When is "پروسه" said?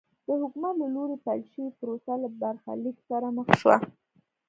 1.79-2.13